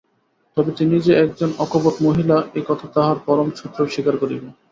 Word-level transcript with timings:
তবে 0.57 0.71
তিনি 0.71 0.95
যে 0.99 1.13
একজন 1.15 1.49
অকপট 1.57 1.95
মহিলা, 2.01 2.37
এ-কথা 2.55 2.85
তাঁহার 2.93 3.17
পরম 3.25 3.47
শত্রুও 3.55 3.91
স্বীকার 3.91 4.15
করিবে। 4.17 4.47